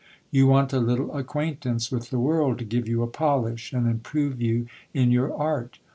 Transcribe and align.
You 0.31 0.47
want 0.47 0.73
a 0.73 0.79
little 0.79 1.15
acquaintance 1.15 1.91
with 1.91 2.09
the 2.09 2.17
world 2.17 2.57
to 2.57 2.65
give 2.65 2.87
you 2.87 3.03
a 3.03 3.07
polish, 3.07 3.71
and 3.71 3.85
improve 3.85 4.41
you 4.41 4.65
in 4.95 5.11
your 5.11 5.31
art. 5.31 5.77